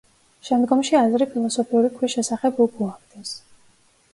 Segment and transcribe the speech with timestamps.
[0.47, 3.37] შემდგომში აზრი ფილოსოფიური ქვის შესახებ უკუაგდეს.